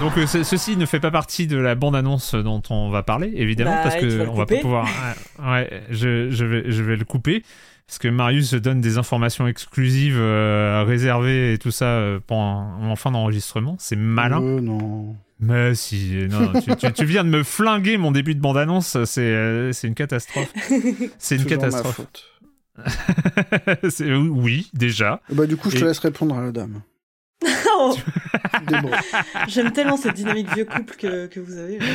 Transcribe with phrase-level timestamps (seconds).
[0.00, 3.32] Donc euh, ce- ceci ne fait pas partie de la bande-annonce dont on va parler,
[3.34, 4.86] évidemment, Bah, parce que on va pas pouvoir.
[5.38, 7.42] Ouais, ouais, je, je vais, je vais le couper.
[7.86, 13.12] Parce que Marius donne des informations exclusives euh, réservées et tout ça euh, en fin
[13.12, 13.76] d'enregistrement.
[13.78, 14.42] C'est malin.
[14.42, 15.14] Euh, non.
[15.38, 19.02] Mais si, non, non, tu, tu- tu viens de me flinguer mon début de bande-annonce,
[19.04, 20.52] c'est euh, c'est une catastrophe.
[21.18, 21.94] C'est une Toujours ma catastrophe.
[21.96, 22.24] faute.
[24.30, 25.20] Oui, déjà.
[25.32, 26.80] Bah, du coup, je te laisse répondre à la dame.
[27.78, 27.96] Oh.
[29.48, 31.78] J'aime tellement cette dynamique vieux couple que, que vous avez.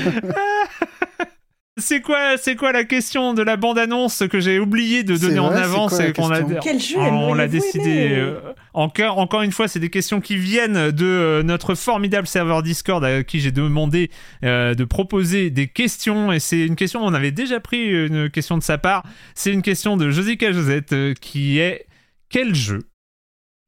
[1.77, 5.49] C'est quoi, c'est quoi la question de la bande-annonce que j'ai oublié de donner en
[5.49, 8.09] vrai, la C'est qu'on a, Quel jeu on l'a décidé.
[8.11, 8.39] euh,
[8.73, 13.03] encore, encore une fois, c'est des questions qui viennent de euh, notre formidable serveur Discord
[13.05, 14.11] à qui j'ai demandé
[14.43, 16.33] euh, de proposer des questions.
[16.33, 19.03] Et c'est une question, on avait déjà pris une question de sa part.
[19.33, 21.87] C'est une question de Josica Josette qui est
[22.29, 22.79] quel jeu,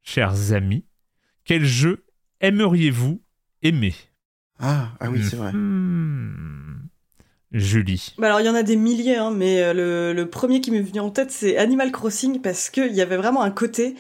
[0.03, 0.85] chers amis,
[1.45, 2.03] quel jeu
[2.44, 3.22] aimeriez-vous
[3.64, 3.96] aimer?
[4.59, 5.52] Ah, ah oui, c'est vrai.
[5.52, 6.88] Hmm.
[7.52, 8.14] Julie.
[8.18, 10.72] Bah alors il y en a des milliers, hein, mais euh, le, le premier qui
[10.72, 13.96] m'est venu en tête c'est Animal Crossing parce qu'il y avait vraiment un côté.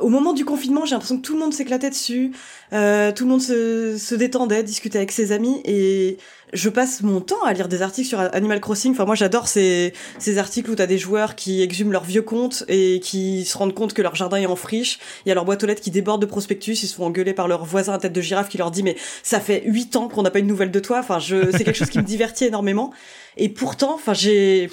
[0.00, 2.32] Au moment du confinement, j'ai l'impression que tout le monde s'éclatait dessus,
[2.72, 6.16] euh, tout le monde se, se détendait, discutait avec ses amis, et
[6.54, 8.92] je passe mon temps à lire des articles sur Animal Crossing.
[8.92, 12.64] Enfin moi j'adore ces, ces articles où t'as des joueurs qui exhument leur vieux compte
[12.68, 14.98] et qui se rendent compte que leur jardin est en friche.
[15.24, 17.34] Il y a leur boîte aux lettres qui déborde de prospectus, ils se font engueuler
[17.34, 20.08] par leur voisin à tête de girafe qui leur dit mais ça fait huit ans
[20.08, 20.98] qu'on n'a pas une nouvelle de toi.
[21.00, 22.92] Enfin je, c'est quelque chose qui me divertit énormément.
[23.36, 24.70] Et pourtant, enfin, j'ai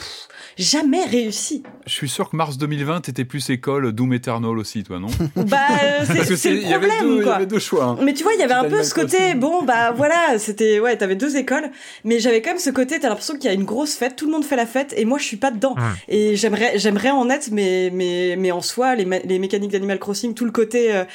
[0.59, 1.63] jamais réussi.
[1.87, 5.07] Je suis sûr que mars 2020, t'étais plus école Doom Eternal aussi, toi, non?
[5.35, 7.35] Bah, euh, c'est- Parce que c'est le il y avait problème, deux- il y quoi.
[7.35, 7.83] avait deux choix.
[7.85, 7.97] hein.
[8.03, 10.95] Mais tu vois, il y avait un peu ce côté, bon, bah voilà, c'était, ouais,
[10.97, 11.71] t'avais deux écoles,
[12.03, 14.25] mais j'avais quand même ce côté, t'as l'impression qu'il y a une grosse fête, tout
[14.25, 15.75] le monde fait la fête, et moi je suis pas dedans.
[15.77, 15.91] Ah.
[16.07, 19.99] Et j'aimerais, j'aimerais en être, mais, mais, mais en soi, les, mé- les mécaniques d'Animal
[19.99, 21.05] Crossing, tout le côté, euh,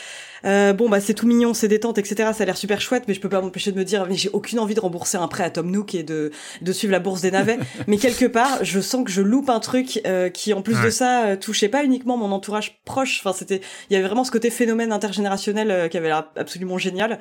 [0.45, 3.15] euh, bon, bah c'est tout mignon, c'est détente, etc., ça a l'air super chouette, mais
[3.15, 5.45] je peux pas m'empêcher de me dire, mais j'ai aucune envie de rembourser un prêt
[5.45, 7.59] à Tom Nook et de, de suivre la bourse des navets.
[7.87, 10.85] mais quelque part, je sens que je loupe un truc euh, qui, en plus Ouais.
[10.85, 13.21] de ça, euh, touchait pas uniquement mon entourage proche.
[13.21, 16.79] Enfin, c'était, il y avait vraiment ce côté phénomène intergénérationnel euh, qui avait l'air absolument
[16.79, 17.19] génial.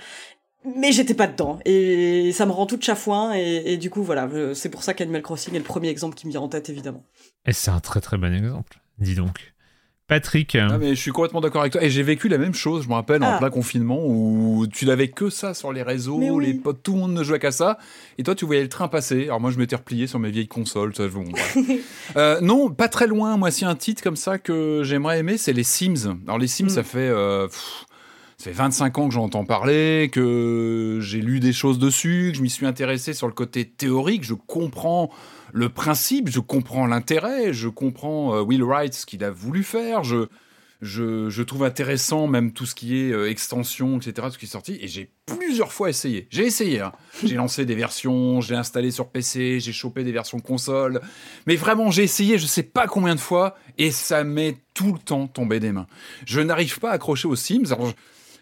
[0.78, 4.30] Mais j'étais pas dedans et ça me rend toute chafouin et, et du coup voilà
[4.54, 7.04] c'est pour ça qu'Animal Crossing est le premier exemple qui me vient en tête évidemment.
[7.46, 8.80] Et c'est un très très bon exemple.
[8.98, 9.53] Dis donc.
[10.08, 10.56] Patrick.
[10.60, 11.82] Ah, mais je suis complètement d'accord avec toi.
[11.84, 13.36] Et j'ai vécu la même chose, je me rappelle, Ah.
[13.36, 16.46] en plein confinement, où tu n'avais que ça sur les réseaux, oui.
[16.46, 17.78] les potes, tout le monde ne jouait qu'à ça.
[18.18, 19.24] Et toi, tu voyais le train passer.
[19.26, 20.94] Alors moi, je m'étais replié sur mes vieilles consoles.
[20.96, 21.24] ça, bon.
[22.18, 23.38] Euh, non, pas très loin.
[23.38, 26.18] Moi, si un titre comme ça que j'aimerais aimer, c'est les Sims.
[26.28, 26.70] Alors les Sims, Mm.
[26.70, 27.00] ça fait...
[27.00, 27.86] euh, pff,
[28.44, 32.42] ça fait 25 ans que j'entends parler, que j'ai lu des choses dessus, que je
[32.42, 34.26] m'y suis intéressé sur le côté théorique.
[34.26, 35.10] Je comprends
[35.54, 40.04] le principe, je comprends l'intérêt, je comprends euh, Will Wright, ce qu'il a voulu faire.
[40.04, 40.28] Je,
[40.82, 44.78] je, trouve intéressant même tout ce qui est euh, extension, etc., ce qui est sorti.
[44.82, 46.28] Et j'ai plusieurs fois essayé.
[46.30, 46.82] J'ai essayé.
[46.82, 46.92] hein.
[47.24, 51.00] J'ai lancé des versions, j'ai installé sur PC, j'ai chopé des versions console.
[51.48, 55.00] Mais vraiment, j'ai essayé, je sais pas combien de fois, et ça m'est tout le
[55.00, 55.88] temps tombé des mains.
[56.26, 57.74] Je n'arrive pas à accrocher aux Sims.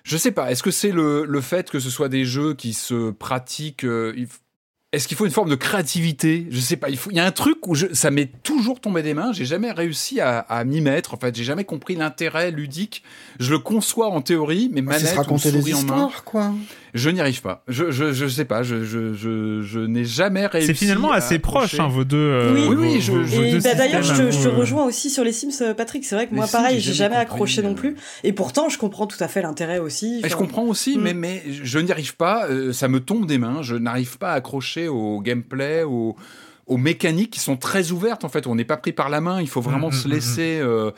[0.04, 0.52] Je, sais pas.
[0.52, 4.14] Est-ce que c'est le, le fait que ce soit des jeux qui se pratiquent euh,
[4.94, 6.48] est-ce qu'il faut une forme de créativité?
[6.50, 6.90] Je sais pas.
[6.90, 9.32] Il, faut, il y a un truc où je, ça m'est toujours tombé des mains.
[9.32, 11.14] J'ai jamais réussi à, à m'y mettre.
[11.14, 13.02] En fait, j'ai jamais compris l'intérêt ludique.
[13.40, 16.54] Je le conçois en théorie, mais manette ou raconter des souris en main, quoi.
[16.94, 17.64] Je n'y arrive pas.
[17.68, 18.64] Je, je, je sais pas.
[18.64, 20.68] Je, je, je, je n'ai jamais réussi.
[20.68, 22.18] C'est finalement à assez proche, hein, vos deux.
[22.18, 22.66] euh, Oui.
[22.66, 24.52] vos- Oui, oui, je- bah, d'ailleurs, je te, euh.
[24.52, 26.04] rejoins aussi sur les Sims, euh, Patrick.
[26.06, 27.64] C'est vrai que moi, pareil, j'ai jamais jamais accroché euh.
[27.64, 27.96] non plus.
[28.24, 30.22] Et pourtant, je comprends tout à fait l'intérêt aussi.
[30.24, 31.02] Et je comprends aussi, Mm.
[31.02, 32.48] mais, mais je n'y arrive pas.
[32.50, 33.62] euh, ça me tombe des mains.
[33.62, 36.16] Je n'arrive pas à accrocher au gameplay, au,
[36.68, 38.48] aux mécaniques qui sont très ouvertes en fait.
[38.48, 39.42] On n'est pas pris par la main.
[39.42, 40.60] Il faut vraiment Mm, se mm, laisser.
[40.62, 40.92] euh,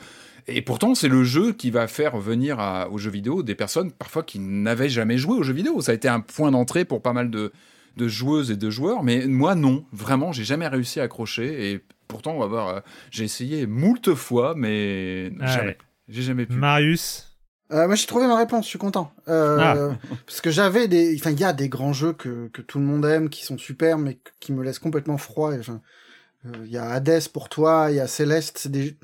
[0.46, 3.90] et pourtant, c'est le jeu qui va faire venir à- aux jeux vidéo des personnes
[3.92, 5.80] parfois qui n'avaient jamais joué aux jeux vidéo.
[5.80, 7.52] Ça a été un point d'entrée pour pas mal de,
[7.96, 9.02] de joueuses et de joueurs.
[9.02, 9.84] Mais moi, non.
[9.92, 11.70] Vraiment, j'ai jamais réussi à accrocher.
[11.72, 12.68] Et pourtant, on va voir.
[12.68, 12.80] euh,
[13.10, 15.46] j'ai essayé moult fois, mais Ouais.
[15.48, 15.78] jamais.
[16.08, 16.54] J'ai jamais pu.
[16.54, 17.30] Marius.
[17.72, 19.12] Euh, moi, j'ai trouvé ma réponse, je suis content.
[19.28, 19.74] Euh, Ah.
[20.26, 21.16] Parce que j'avais des.
[21.18, 23.56] Enfin, il y a des grands jeux que, que tout le monde aime, qui sont
[23.56, 25.52] super, mais qui me laissent complètement froid.
[25.54, 28.98] Et, euh, il y a Hades pour toi, il y a Céleste, c'est des,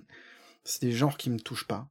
[0.71, 1.89] c'est des genres qui me touchent pas.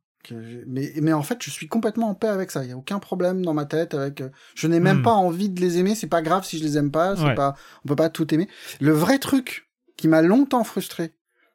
[0.67, 2.63] Mais, mais en fait, je suis complètement en paix avec ça.
[2.63, 4.21] Il y a aucun problème dans ma tête avec.
[4.21, 5.03] euh, Je n'ai même Hmm.
[5.03, 5.95] pas envie de les aimer.
[5.95, 7.15] C'est pas grave si je les aime pas.
[7.15, 7.35] C'est Ouais.
[7.35, 7.55] pas.
[7.83, 8.47] On peut pas tout aimer.
[8.79, 11.13] Le vrai truc qui m'a longtemps frustré.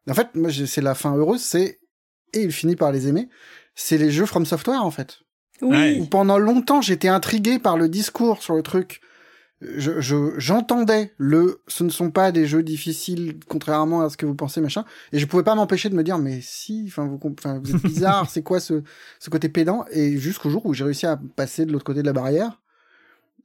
[0.09, 1.41] En fait, moi, c'est la fin heureuse.
[1.43, 1.79] C'est
[2.33, 3.29] et il finit par les aimer.
[3.77, 5.21] C'est les jeux From Software en fait
[5.63, 5.69] Oui.
[5.77, 5.99] Ouais.
[6.01, 9.01] où pendant longtemps j'étais intrigué par le discours sur le truc.
[9.61, 14.27] Je, je- j'entendais le, ce ne sont pas des jeux difficiles, contrairement à ce que
[14.27, 14.85] vous pensez, machin.
[15.13, 17.83] Et je pouvais pas m'empêcher de me dire, mais si, enfin, vous, enfin, vous êtes
[17.83, 18.83] bizarre, c'est quoi ce,
[19.21, 19.85] ce côté pédant?
[19.91, 22.61] Et jusqu'au jour où j'ai réussi à passer de l'autre côté de la barrière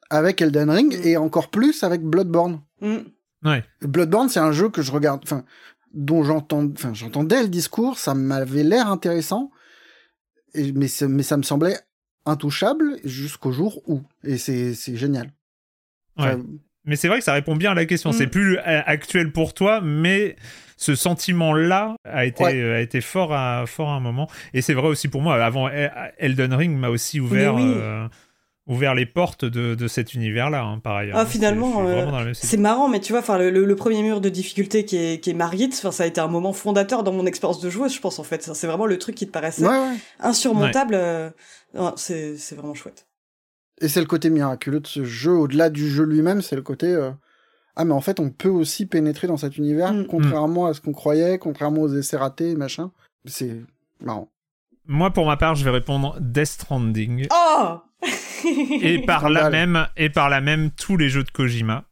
[0.09, 2.61] avec Elden Ring et encore plus avec Bloodborne.
[2.81, 2.97] Mm.
[3.45, 3.63] Ouais.
[3.81, 5.45] Bloodborne, c'est un jeu que je regarde, enfin,
[5.93, 9.51] dont j'entends, enfin, j'entendais le discours, ça m'avait l'air intéressant,
[10.53, 11.77] et, mais, ça- mais ça me semblait
[12.25, 14.01] intouchable jusqu'au jour où.
[14.23, 15.31] Et c'est, c'est génial.
[16.19, 16.25] Ouais.
[16.33, 16.41] Enfin,
[16.85, 18.09] Mais c'est vrai que ça répond bien à la question.
[18.11, 18.13] Mm.
[18.13, 20.35] C'est plus euh, actuel pour toi, mais
[20.77, 22.55] ce sentiment-là a été Ouais.
[22.55, 24.27] euh, a été fort à fort à un moment.
[24.53, 25.43] Et c'est vrai aussi pour moi.
[25.43, 27.63] Avant El- Elden Ring m'a aussi ouvert oui.
[27.65, 28.07] euh,
[28.65, 30.61] ouvert les portes de, de cet univers-là.
[30.63, 31.11] hein, pareil.
[31.13, 31.25] Ah, hein.
[31.25, 31.85] finalement,
[32.33, 34.95] C'est- euh, marrant, mais tu vois, enfin, le, le- le premier mur de difficulté qui
[34.97, 37.69] est, qui est Margit, enfin, ça a été un moment fondateur dans mon expérience de
[37.69, 38.41] joueuse, je pense, en fait.
[38.53, 39.95] C'est vraiment le truc qui te paraissait ouais, ouais.
[40.19, 40.95] insurmontable.
[41.97, 43.05] c'est vraiment chouette.
[43.81, 46.87] Et c'est le côté miraculeux de ce jeu, au-delà du jeu lui-même, c'est le côté,
[46.87, 47.11] euh,
[47.75, 50.05] ah, mais en fait, on peut aussi pénétrer dans cet univers, Mm.
[50.07, 52.91] contrairement à ce qu'on croyait, contrairement aux essais ratés, machin.
[53.25, 53.61] C'est
[54.01, 54.31] marrant.
[54.85, 57.27] Moi, pour ma part, je vais répondre Death Stranding.
[57.31, 57.77] Oh
[58.83, 61.83] et par là même et par là même tous les jeux de Kojima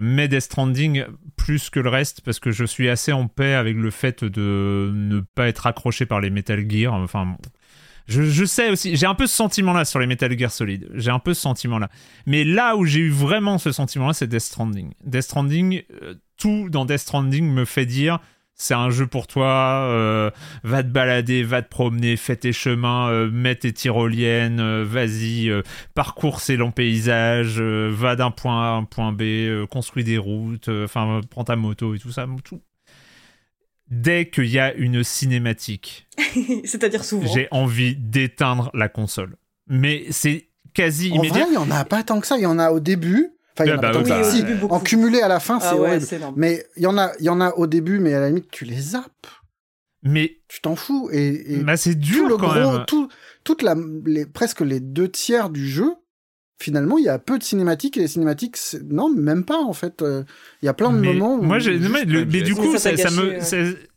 [0.00, 1.04] mais Death Stranding
[1.36, 4.90] plus que le reste parce que je suis assez en paix avec le fait de
[4.92, 7.36] ne pas être accroché par les Metal Gear enfin
[8.06, 11.10] je, sais aussi j'ai un peu ce sentiment là sur les Metal Gear Solid j'ai
[11.10, 11.88] un peu ce sentiment là
[12.26, 16.14] mais là où j'ai eu vraiment ce sentiment là c'est Death Stranding Death Stranding euh,
[16.36, 18.18] tout dans Death Stranding me fait dire
[18.54, 20.30] c'est un jeu pour toi, euh,
[20.62, 25.50] va te balader, va te promener, fais tes chemins, euh, mets tes tyroliennes, vas-y,
[25.94, 30.68] parcours ces longs paysages, va d'un point A à un point B, construis des routes,
[30.68, 32.26] enfin, prends ta moto et tout ça.
[32.44, 32.60] Tout.
[33.90, 36.06] Dès qu'il y a une cinématique,
[36.64, 37.26] C'est-à-dire souvent.
[37.32, 39.36] j'ai envie d'éteindre la console.
[39.68, 41.42] Mais c'est quasi En immédiat.
[41.44, 42.36] vrai, il y en a pas tant que ça.
[42.38, 43.28] Il y en a au début.
[43.54, 44.40] Enfin, il y en a Ah, pas bah tant que ça.
[44.42, 46.34] début, en cumulé à la fin, c'est ah ouais, c'est énorme.
[46.38, 48.50] Mais il y en a, il y en a au début, mais à la limite,
[48.50, 49.26] tu les zappes.
[50.02, 51.10] Mais Tu t'en fous.
[51.12, 52.84] Et, et bah, c'est tout dur le quand gros, même.
[52.86, 53.08] tout,
[53.44, 55.94] toute la, les, presque les deux tiers du jeu,
[56.62, 58.56] finalement, il y a peu de cinématiques et les cinématiques,
[58.90, 60.02] non, même pas en fait.
[60.02, 60.22] Euh,
[60.62, 62.54] Il y a plein de Mais moments où moi, j'ai- juste- mais, le- mais du
[62.54, 63.56] coup, ça ça, t'a ça me, ça-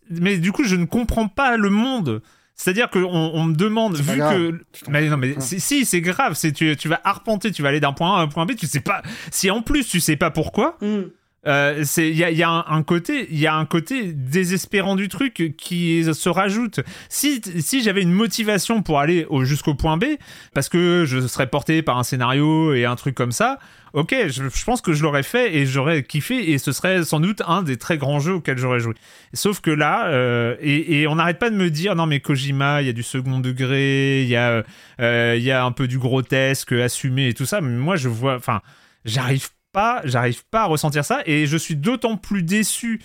[0.09, 2.21] mais du coup, je ne comprends pas le monde.
[2.57, 4.33] C'est-à-dire qu'on on me demande, vu grave.
[4.33, 6.33] que, mais non, mais si, c'est grave.
[6.35, 8.55] C'est tu, tu vas arpenter, tu vas aller d'un point A à un point B,
[8.55, 9.01] tu sais pas.
[9.29, 11.01] Si en plus tu sais pas pourquoi, Mm.
[11.45, 16.79] C'est il y a, un, côté, désespérant du truc qui se rajoute.
[17.09, 17.41] Si
[17.83, 20.05] j'avais une motivation pour aller au, jusqu'au point B,
[20.53, 23.59] parce que je serais porté par un scénario et un truc comme ça,
[23.95, 27.41] ok, je, pense que je l'aurais fait et j'aurais kiffé et ce serait sans doute
[27.47, 28.93] un des très grands jeux auxquels j'aurais joué.
[29.33, 32.87] Sauf que là, euh, et, on n'arrête pas de me dire non mais Kojima, il
[32.87, 34.63] y a du second degré, il y a
[34.99, 38.35] euh, y a un peu du grotesque assumé et tout ça, mais moi je vois,
[38.35, 38.61] enfin,
[39.05, 43.01] j'arrive pas, j'arrive pas à ressentir ça et je suis d'autant plus déçu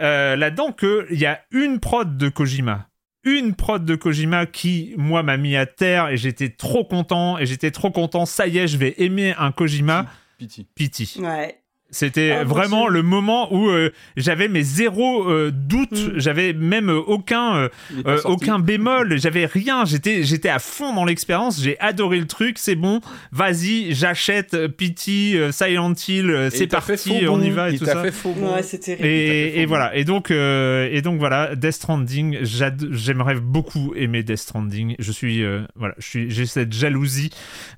[0.00, 2.88] euh, là-dedans qu'il y a une prod de Kojima.
[3.24, 7.38] Une prod de Kojima qui, moi, m'a mis à terre et j'étais trop content.
[7.38, 8.26] Et j'étais trop content.
[8.26, 10.06] Ça y est, je vais aimer un Kojima.
[10.38, 10.66] Pity.
[10.74, 11.20] Pity.
[11.20, 11.61] Ouais.
[11.94, 16.12] C'était Ah, vraiment le moment où euh, j'avais mes zéro euh, doute, Mm.
[16.18, 17.68] j'avais même euh, aucun euh,
[18.06, 22.56] euh, aucun bémol, j'avais rien, j'étais j'étais à fond dans l'expérience, j'ai adoré le truc,
[22.58, 27.42] c'est bon, vas-y, j'achète euh, Pity, euh, Silent Hill, euh, c'est parti, on bon.
[27.42, 28.02] y va et Il tout ça.
[28.02, 28.54] fait faux bon.
[28.54, 29.06] Ouais, c'est terrible.
[29.06, 29.94] Et, et voilà.
[29.94, 32.38] Et donc, euh, et donc voilà, Death Stranding.
[32.42, 34.96] j'ad- J'aimerais beaucoup aimer Death Stranding.
[34.98, 37.30] Je suis, euh, voilà, je suis, j'ai cette jalousie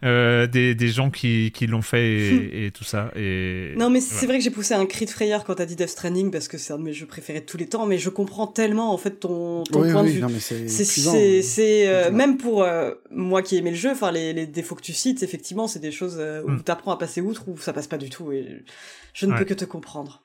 [0.04, 3.10] euh, des, des gens qui, qui l'ont fait et, et tout ça.
[3.16, 5.76] Et Non, mais c'est vrai que j'ai poussé un cri de frayeur quand t'as dit
[5.76, 7.98] Death Stranding parce que c'est un de mes jeux préférés de tous les temps, mais
[7.98, 10.40] je comprends tellement en fait ton, ton Oui, point oui, de vue.
[10.68, 14.74] c'est c'est, euh, même pour euh, moi qui aimais le jeu, enfin les, les défauts
[14.74, 16.62] que tu cites, effectivement, c'est des choses euh, où Mm.
[16.62, 18.30] t'apprends à passer outre ou ça passe pas du tout.
[18.32, 18.64] Et
[19.12, 19.38] je ne Ouais.
[19.38, 20.22] peux que te comprendre.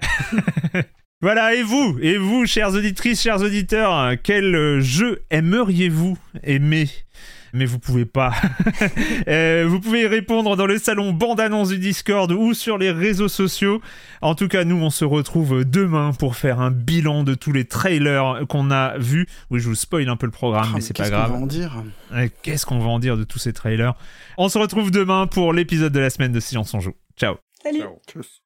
[1.22, 1.54] Voilà.
[1.54, 6.88] Et vous, et vous, chères auditrices, chers auditeurs, quel jeu aimeriez-vous aimer?
[7.52, 8.32] Mais vous pouvez pas.
[9.28, 13.28] Euh, vous pouvez y répondre dans le salon bande-annonce du Discord ou sur les réseaux
[13.28, 13.80] sociaux.
[14.20, 17.64] En tout cas, nous, on se retrouve demain pour faire un bilan de tous les
[17.64, 19.26] trailers qu'on a vus.
[19.50, 21.30] Oui, je vous spoil un peu le programme, Oh, mais c'est pas qu'est-ce qu'on grave.
[21.32, 23.94] va en dire Euh, Qu'est-ce qu'on va en dire de tous ces trailers?
[24.38, 26.94] On se retrouve demain pour l'épisode de la semaine de Silence on joue.
[27.18, 27.36] Ciao.
[27.62, 27.80] Salut.
[28.06, 28.45] Ciao.